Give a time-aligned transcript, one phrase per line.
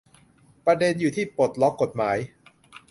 [0.65, 2.17] ประเด็นอยู่ที่ปลดล็อกกฎหมาย